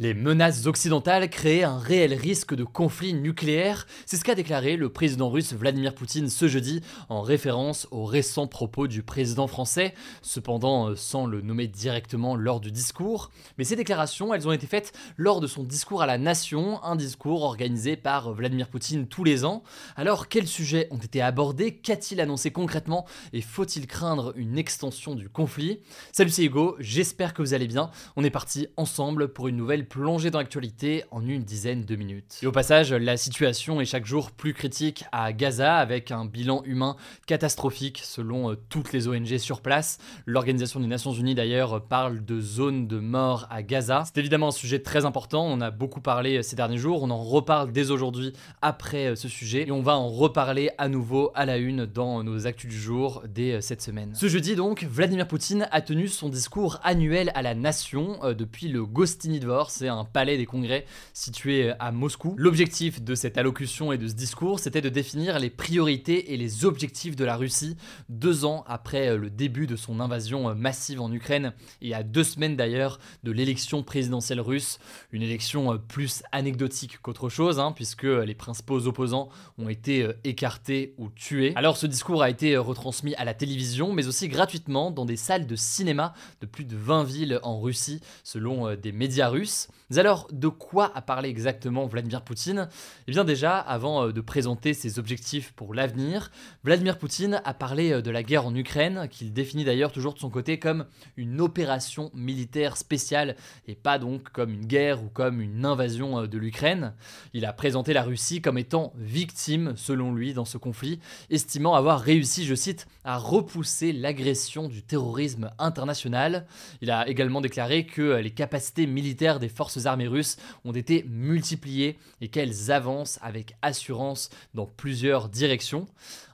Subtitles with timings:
[0.00, 4.88] Les menaces occidentales créaient un réel risque de conflit nucléaire, c'est ce qu'a déclaré le
[4.88, 10.88] président russe Vladimir Poutine ce jeudi en référence aux récents propos du président français, cependant
[10.88, 13.30] euh, sans le nommer directement lors du discours.
[13.56, 16.96] Mais ces déclarations, elles ont été faites lors de son discours à la nation, un
[16.96, 19.62] discours organisé par Vladimir Poutine tous les ans.
[19.94, 21.76] Alors quels sujets ont été abordés?
[21.76, 23.06] Qu'a-t-il annoncé concrètement?
[23.32, 25.78] Et faut-il craindre une extension du conflit?
[26.10, 27.92] Salut c'est Hugo, j'espère que vous allez bien.
[28.16, 32.40] On est parti ensemble pour une nouvelle plonger dans l'actualité en une dizaine de minutes.
[32.42, 36.62] Et au passage, la situation est chaque jour plus critique à Gaza avec un bilan
[36.64, 36.96] humain
[37.26, 39.98] catastrophique selon euh, toutes les ONG sur place.
[40.26, 44.04] L'Organisation des Nations Unies d'ailleurs parle de zone de mort à Gaza.
[44.06, 47.10] C'est évidemment un sujet très important, on a beaucoup parlé euh, ces derniers jours, on
[47.10, 51.30] en reparle dès aujourd'hui après euh, ce sujet et on va en reparler à nouveau
[51.34, 54.14] à la une dans nos actus du jour dès cette semaine.
[54.14, 58.84] Ce jeudi donc, Vladimir Poutine a tenu son discours annuel à la nation depuis le
[58.84, 62.34] Gostiny Dvor, c'est un palais des congrès situé à Moscou.
[62.36, 66.64] L'objectif de cette allocution et de ce discours, c'était de définir les priorités et les
[66.64, 67.76] objectifs de la Russie
[68.08, 72.56] deux ans après le début de son invasion massive en Ukraine et à deux semaines
[72.56, 74.78] d'ailleurs de l'élection présidentielle russe,
[75.10, 79.28] une élection plus anecdotique qu'autre chose, hein, puisque les principaux opposants
[79.58, 81.52] ont été écartés ou tués.
[81.56, 85.46] Alors ce discours a été retransmis à la télévision, mais aussi gratuitement dans des salles
[85.46, 89.63] de cinéma de plus de 20 villes en Russie, selon des médias russes.
[89.90, 92.68] Mais alors, de quoi a parlé exactement Vladimir Poutine?
[93.06, 96.30] Eh bien déjà, avant euh, de présenter ses objectifs pour l'avenir,
[96.64, 100.18] Vladimir Poutine a parlé euh, de la guerre en Ukraine, qu'il définit d'ailleurs toujours de
[100.18, 105.40] son côté comme une opération militaire spéciale, et pas donc comme une guerre ou comme
[105.40, 106.94] une invasion euh, de l'Ukraine.
[107.32, 111.00] Il a présenté la Russie comme étant victime, selon lui, dans ce conflit,
[111.30, 116.46] estimant avoir réussi, je cite, à repousser l'agression du terrorisme international.
[116.80, 121.96] Il a également déclaré que les capacités militaires des forces armées russes ont été multipliées
[122.20, 125.86] et qu'elles avancent avec assurance dans plusieurs directions.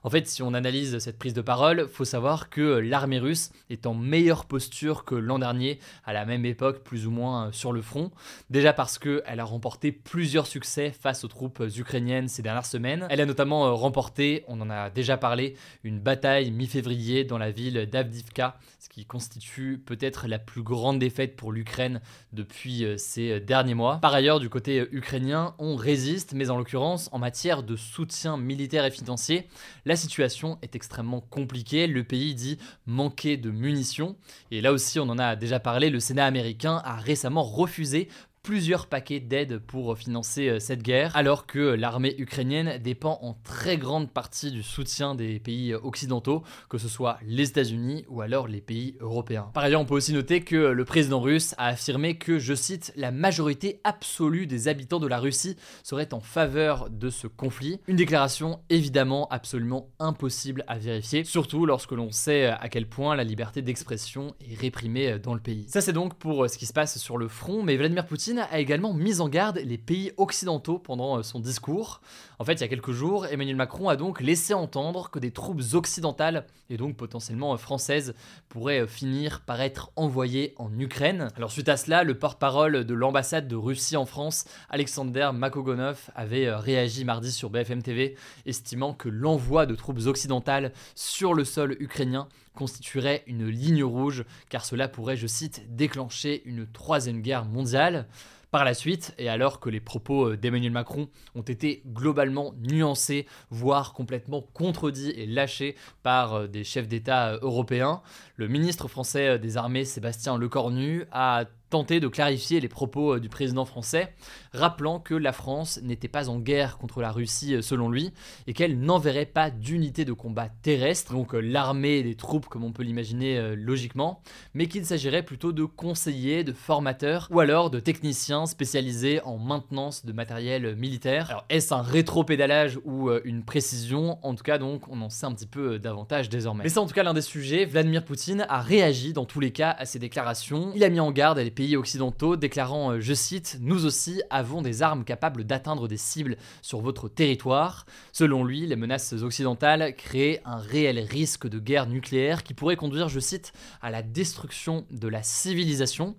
[0.02, 3.86] En fait, si on analyse cette prise de parole, faut savoir que l'armée russe est
[3.86, 7.72] en meilleure posture que l'an dernier, à la même époque, plus ou moins euh, sur
[7.72, 8.10] le front.
[8.48, 13.06] Déjà parce qu'elle a remporté plusieurs succès face aux troupes ukrainiennes ces dernières semaines.
[13.10, 15.54] Elle a notamment euh, remporté, on en a déjà parlé,
[15.84, 21.36] une bataille mi-février dans la ville d'Avdivka, ce qui constitue peut-être la plus grande défaite
[21.36, 22.00] pour l'Ukraine
[22.32, 23.98] depuis euh, ces derniers mois.
[24.00, 28.84] Par ailleurs, du côté ukrainien, on résiste, mais en l'occurrence, en matière de soutien militaire
[28.84, 29.48] et financier,
[29.84, 31.88] la situation est extrêmement compliquée.
[31.88, 34.14] Le pays dit manquer de munitions.
[34.52, 38.08] Et là aussi, on en a déjà parlé, le Sénat américain a récemment refusé
[38.42, 43.76] plusieurs paquets d'aide pour financer euh, cette guerre, alors que l'armée ukrainienne dépend en très
[43.76, 48.60] grande partie du soutien des pays occidentaux, que ce soit les États-Unis ou alors les
[48.60, 49.50] pays européens.
[49.52, 52.92] Par ailleurs, on peut aussi noter que le président russe a affirmé que, je cite,
[52.96, 57.80] la majorité absolue des habitants de la Russie serait en faveur de ce conflit.
[57.88, 63.24] Une déclaration évidemment absolument impossible à vérifier, surtout lorsque l'on sait à quel point la
[63.24, 65.66] liberté d'expression est réprimée dans le pays.
[65.68, 68.58] Ça c'est donc pour ce qui se passe sur le front, mais Vladimir Poutine a
[68.58, 72.00] également mis en garde les pays occidentaux pendant euh, son discours.
[72.38, 75.30] En fait, il y a quelques jours, Emmanuel Macron a donc laissé entendre que des
[75.30, 78.14] troupes occidentales, et donc potentiellement euh, françaises,
[78.48, 81.28] pourraient euh, finir par être envoyées en Ukraine.
[81.36, 86.54] Alors suite à cela, le porte-parole de l'ambassade de Russie en France, Alexander Makogonov, avait
[86.54, 88.16] réagi mardi sur BFM TV,
[88.46, 92.28] estimant que l'envoi de troupes occidentales sur le sol ukrainien
[92.60, 98.06] constituerait une ligne rouge, car cela pourrait, je cite, déclencher une troisième guerre mondiale.
[98.50, 103.26] Par la suite, et alors que les propos euh, d'Emmanuel Macron ont été globalement nuancés,
[103.48, 108.02] voire complètement contredits et lâchés par euh, des chefs d'État euh, européens,
[108.34, 113.28] le ministre français des Armées, Sébastien Lecornu, a tenté de clarifier les propos euh, du
[113.28, 114.12] président français,
[114.52, 118.12] rappelant que la France n'était pas en guerre contre la Russie euh, selon lui,
[118.46, 122.72] et qu'elle n'enverrait pas d'unité de combat terrestre, donc euh, l'armée des troupes comme on
[122.72, 124.20] peut l'imaginer logiquement,
[124.54, 130.04] mais qu'il s'agirait plutôt de conseillers, de formateurs, ou alors de techniciens spécialisés en maintenance
[130.04, 131.30] de matériel militaire.
[131.30, 134.18] Alors est-ce un rétro-pédalage ou une précision?
[134.22, 136.64] En tout cas donc on en sait un petit peu davantage désormais.
[136.64, 139.52] Mais c'est en tout cas l'un des sujets, Vladimir Poutine a réagi dans tous les
[139.52, 143.12] cas à ces déclarations, il a mis en garde les pays occidentaux, déclarant, euh, je
[143.12, 147.84] cite, Nous aussi avons des armes capables d'atteindre des cibles sur votre territoire.
[148.12, 153.10] Selon lui, les menaces occidentales créent un réel risque de guerre nucléaire qui pourrait conduire,
[153.10, 153.52] je cite,
[153.82, 156.16] à la destruction de la civilisation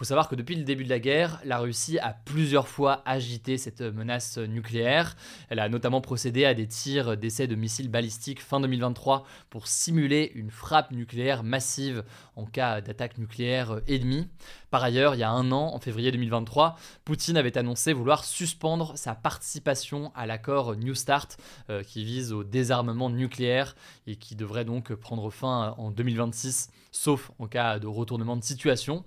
[0.00, 3.58] faut savoir que depuis le début de la guerre, la Russie a plusieurs fois agité
[3.58, 5.14] cette menace nucléaire.
[5.50, 10.32] Elle a notamment procédé à des tirs d'essais de missiles balistiques fin 2023 pour simuler
[10.34, 12.02] une frappe nucléaire massive
[12.34, 14.26] en cas d'attaque nucléaire ennemie.
[14.70, 18.96] Par ailleurs, il y a un an, en février 2023, Poutine avait annoncé vouloir suspendre
[18.96, 21.36] sa participation à l'accord New Start
[21.68, 23.76] euh, qui vise au désarmement nucléaire
[24.06, 29.04] et qui devrait donc prendre fin en 2026, sauf en cas de retournement de situation.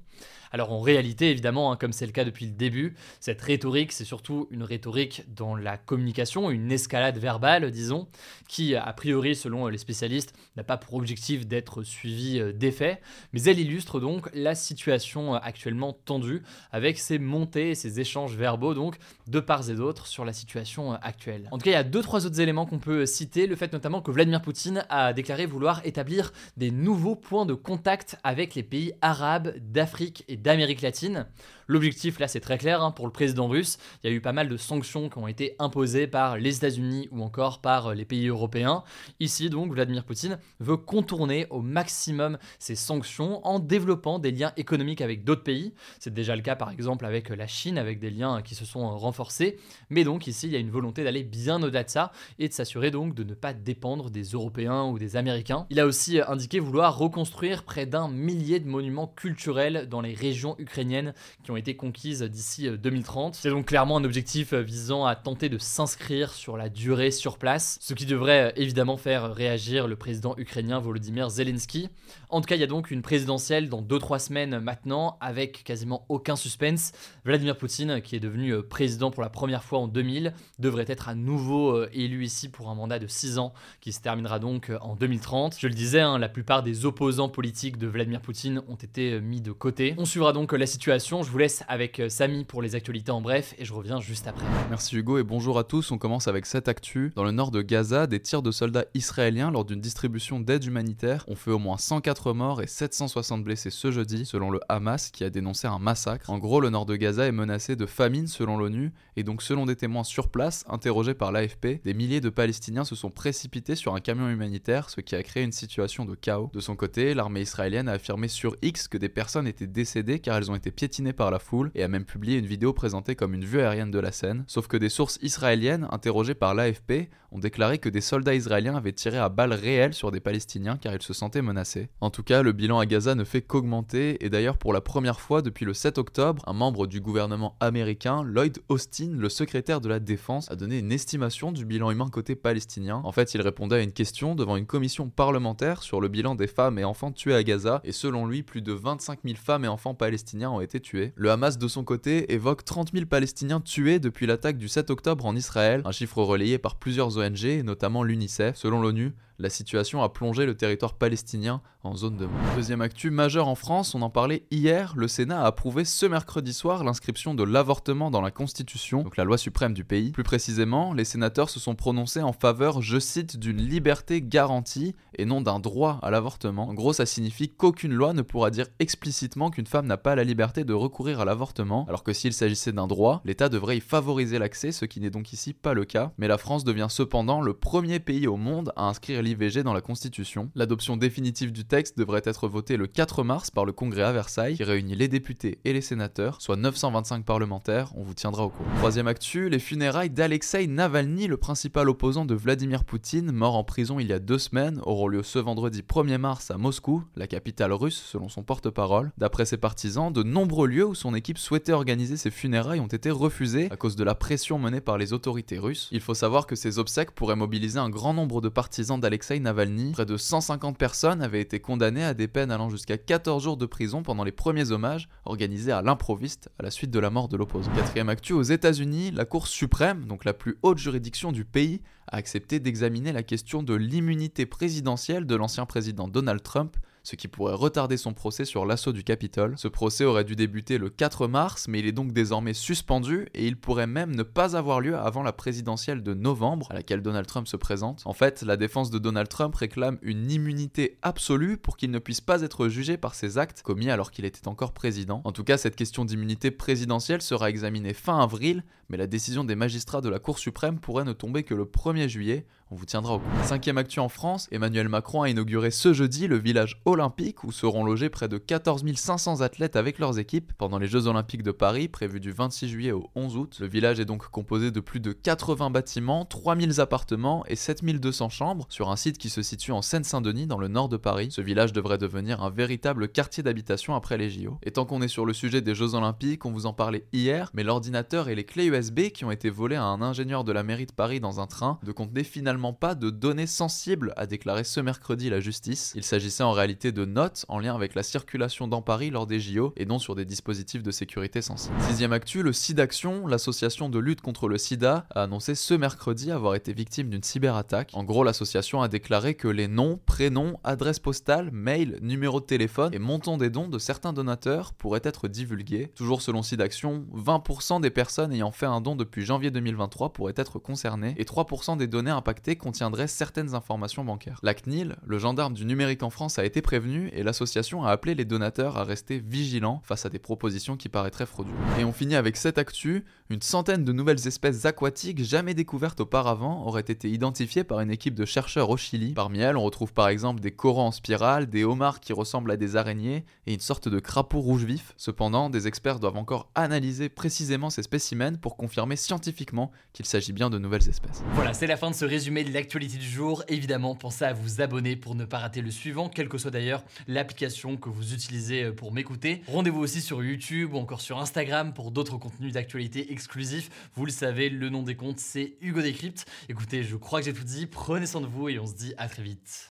[0.54, 4.06] Alors en réalité, évidemment, hein, comme c'est le cas depuis le début, cette rhétorique, c'est
[4.06, 8.08] surtout une rhétorique dans la communication, une escalade verbale, disons,
[8.48, 13.02] qui, a priori, selon les spécialistes, n'a pas pour objectif d'être suivie euh, d'effets,
[13.34, 18.98] mais elle illustre donc la situation actuellement tendue avec ces montées ces échanges verbaux, donc,
[19.26, 21.48] de part et d'autre sur la situation actuelle.
[21.50, 23.74] En tout cas, il y a deux, trois autres éléments qu'on peut citer, le fait
[23.74, 28.62] notamment que Vladimir Poutine a déclaré vouloir établir des nouveaux points de contact avec les
[28.62, 31.26] pays arabes d'Afrique et d'Amérique latine.
[31.74, 34.32] L'objectif là c'est très clair hein, pour le président russe, il y a eu pas
[34.32, 38.06] mal de sanctions qui ont été imposées par les États-Unis ou encore par euh, les
[38.06, 38.84] pays européens.
[39.20, 45.02] Ici donc Vladimir Poutine veut contourner au maximum ces sanctions en développant des liens économiques
[45.02, 45.74] avec d'autres pays.
[45.98, 48.96] C'est déjà le cas par exemple avec la Chine avec des liens qui se sont
[48.96, 49.58] renforcés,
[49.90, 52.54] mais donc ici il y a une volonté d'aller bien au-delà de ça et de
[52.54, 55.66] s'assurer donc de ne pas dépendre des Européens ou des Américains.
[55.72, 60.56] Il a aussi indiqué vouloir reconstruire près d'un millier de monuments culturels dans les régions
[60.60, 63.34] ukrainiennes qui ont été conquises d'ici 2030.
[63.34, 67.12] Euh, C'est donc clairement un objectif euh, visant à tenter de s'inscrire sur la durée
[67.12, 71.90] sur place, ce qui devrait euh, évidemment faire réagir le président ukrainien Volodymyr Zelensky.
[72.30, 76.06] En tout cas, il y a donc une présidentielle dans 2-3 semaines maintenant, avec quasiment
[76.10, 76.92] aucun suspense.
[77.24, 81.16] Vladimir Poutine, qui est devenu président pour la première fois en 2000, devrait être à
[81.16, 85.56] nouveau élu ici pour un mandat de 6 ans, qui se terminera donc en 2030.
[85.60, 89.42] Je le disais, hein, la plupart des opposants politiques de Vladimir Poutine ont été mis
[89.42, 89.94] de côté.
[89.98, 91.24] On suivra donc la situation.
[91.24, 91.38] Je vous
[91.68, 94.46] avec euh, Samy pour les actualités en bref et je reviens juste après.
[94.70, 95.92] Merci Hugo et bonjour à tous.
[95.92, 97.12] On commence avec cette actu.
[97.18, 101.26] Dans le nord de Gaza, des tirs de soldats israéliens lors d'une distribution d'aide humanitaire
[101.28, 105.26] ont fait au moins 104 morts et 760 blessés ce jeudi, selon le Hamas qui
[105.26, 106.30] a dénoncé un massacre.
[106.30, 109.66] En gros, le nord de Gaza est menacé de famine selon l'ONU et donc selon
[109.66, 113.96] des témoins sur place interrogés par l'AFP, des milliers de Palestiniens se sont précipités sur
[113.96, 116.50] un camion humanitaire, ce qui a créé une situation de chaos.
[116.54, 120.38] De son côté, l'armée israélienne a affirmé sur X que des personnes étaient décédées car
[120.38, 123.34] elles ont été piétinées par la foule et a même publié une vidéo présentée comme
[123.34, 124.46] une vue aérienne de la scène.
[124.48, 128.94] Sauf que des sources israéliennes, interrogées par l'AFP, ont déclaré que des soldats israéliens avaient
[128.94, 131.90] tiré à balles réelles sur des Palestiniens car ils se sentaient menacés.
[132.00, 135.20] En tout cas, le bilan à Gaza ne fait qu'augmenter et d'ailleurs pour la première
[135.20, 139.90] fois depuis le 7 octobre, un membre du gouvernement américain, Lloyd Austin, le secrétaire de
[139.90, 143.02] la défense, a donné une estimation du bilan humain côté palestinien.
[143.04, 146.48] En fait, il répondait à une question devant une commission parlementaire sur le bilan des
[146.48, 149.68] femmes et enfants tués à Gaza et selon lui, plus de 25 000 femmes et
[149.68, 151.14] enfants palestiniens ont été tués.
[151.24, 155.26] Le Hamas de son côté évoque 30 000 Palestiniens tués depuis l'attaque du 7 octobre
[155.26, 158.58] en Israël, un chiffre relayé par plusieurs ONG, notamment l'UNICEF.
[158.58, 162.56] Selon l'ONU, la situation a plongé le territoire palestinien en zone de mort.
[162.56, 166.54] Deuxième actu majeure en France, on en parlait hier, le Sénat a approuvé ce mercredi
[166.54, 170.12] soir l'inscription de l'avortement dans la Constitution, donc la loi suprême du pays.
[170.12, 175.26] Plus précisément, les sénateurs se sont prononcés en faveur, je cite, d'une liberté garantie et
[175.26, 176.70] non d'un droit à l'avortement.
[176.70, 180.24] En gros, ça signifie qu'aucune loi ne pourra dire explicitement qu'une femme n'a pas la
[180.24, 184.40] liberté de recourir à l'avortement, alors que s'il s'agissait d'un droit, l'État devrait y favoriser
[184.40, 186.12] l'accès, ce qui n'est donc ici pas le cas.
[186.18, 189.82] Mais la France devient cependant le premier pays au monde à inscrire l'IVG dans la
[189.82, 190.52] Constitution.
[190.56, 194.56] L'adoption définitive du texte devrait être votée le 4 mars par le Congrès à Versailles,
[194.56, 198.70] qui réunit les députés et les sénateurs, soit 925 parlementaires, on vous tiendra au courant.
[198.78, 204.00] Troisième actu, les funérailles d'Alexei Navalny, le principal opposant de Vladimir Poutine, mort en prison
[204.00, 207.74] il y a deux semaines, auront lieu ce vendredi 1er mars à Moscou, la capitale
[207.74, 209.12] russe selon son porte-parole.
[209.18, 213.10] D'après ses partisans, de nombreux lieux où son équipe souhaitait organiser ses funérailles ont été
[213.10, 215.90] refusés à cause de la pression menée par les autorités russes.
[215.92, 219.40] Il faut savoir que ces obsèques pourraient mobiliser un grand nombre de partisans d'Alexei Alexei
[219.40, 219.92] Navalny.
[219.92, 223.68] Près de 150 personnes avaient été condamnées à des peines allant jusqu'à 14 jours de
[223.68, 227.38] prison pendant les premiers hommages organisés à l'improviste à la suite de la mort de
[227.38, 227.72] l'opposant.
[227.76, 232.16] Quatrième actu, aux États-Unis, la Cour suprême, donc la plus haute juridiction du pays, a
[232.16, 237.54] accepté d'examiner la question de l'immunité présidentielle de l'ancien président Donald Trump ce qui pourrait
[237.54, 239.56] retarder son procès sur l'assaut du Capitole.
[239.58, 243.46] Ce procès aurait dû débuter le 4 mars, mais il est donc désormais suspendu et
[243.46, 247.28] il pourrait même ne pas avoir lieu avant la présidentielle de novembre, à laquelle Donald
[247.28, 248.04] Trump se présente.
[248.06, 252.22] En fait, la défense de Donald Trump réclame une immunité absolue pour qu'il ne puisse
[252.22, 255.22] pas être jugé par ses actes commis alors qu'il était encore président.
[255.26, 259.56] En tout cas, cette question d'immunité présidentielle sera examinée fin avril, mais la décision des
[259.56, 263.14] magistrats de la Cour suprême pourrait ne tomber que le 1er juillet, on vous tiendra
[263.14, 263.44] au courant.
[263.44, 267.84] Cinquième actu en France, Emmanuel Macron a inauguré ce jeudi le village olympique où seront
[267.84, 271.88] logés près de 14 500 athlètes avec leurs équipes pendant les Jeux olympiques de Paris
[271.88, 273.58] prévus du 26 juillet au 11 août.
[273.60, 278.66] Le village est donc composé de plus de 80 bâtiments, 3000 appartements et 7200 chambres
[278.70, 281.28] sur un site qui se situe en Seine-Saint-Denis dans le nord de Paris.
[281.30, 284.58] Ce village devrait devenir un véritable quartier d'habitation après les JO.
[284.64, 287.52] Et tant qu'on est sur le sujet des Jeux olympiques, on vous en parlait hier,
[287.54, 290.64] mais l'ordinateur et les clés USB qui ont été volés à un ingénieur de la
[290.64, 294.64] mairie de Paris dans un train ne contenaient finalement pas de données sensibles, a déclaré
[294.64, 295.92] ce mercredi la justice.
[295.96, 299.42] Il s'agissait en réalité de notes en lien avec la circulation dans Paris lors des
[299.42, 301.76] JO et non sur des dispositifs de sécurité sensibles.
[301.82, 306.56] Sixième actu, le SIDAction, l'association de lutte contre le sida, a annoncé ce mercredi avoir
[306.56, 307.90] été victime d'une cyberattaque.
[307.94, 312.94] En gros, l'association a déclaré que les noms, prénoms, adresses postales, mails, numéros de téléphone
[312.94, 315.92] et montants des dons de certains donateurs pourraient être divulgués.
[315.96, 320.60] Toujours selon SIDAction, 20% des personnes ayant fait un don depuis janvier 2023 pourraient être
[320.60, 324.40] concernées et 3% des données impactées contiendrait certaines informations bancaires.
[324.44, 328.16] La CNIL, le gendarme du numérique en France, a été prévenu et l'association a appelé
[328.16, 331.58] les donateurs à rester vigilants face à des propositions qui paraîtraient frauduleuses.
[331.80, 336.66] Et on finit avec cette actu, une centaine de nouvelles espèces aquatiques jamais découvertes auparavant
[336.68, 339.14] auraient été identifiées par une équipe de chercheurs au Chili.
[339.14, 342.58] Parmi elles, on retrouve par exemple des coraux en spirale, des homards qui ressemblent à
[342.58, 344.94] des araignées et une sorte de crapaud rouge vif.
[344.98, 350.50] Cependant, des experts doivent encore analyser précisément ces spécimens pour confirmer scientifiquement qu'il s'agit bien
[350.50, 351.24] de nouvelles espèces.
[351.34, 353.44] Voilà, c'est la fin de ce résumé de l'actualité du jour.
[353.48, 356.84] Évidemment, pensez à vous abonner pour ne pas rater le suivant, quelle que soit d'ailleurs
[357.08, 359.44] l'application que vous utilisez euh, pour m'écouter.
[359.48, 363.70] Rendez-vous aussi sur YouTube ou encore sur Instagram pour d'autres contenus d'actualité exclusifs.
[363.94, 366.26] Vous le savez, le nom des comptes, c'est Hugo Décrypte.
[366.50, 367.68] Écoutez, je crois que j'ai tout dit.
[367.68, 369.73] Prenez soin de vous et on se dit à très vite.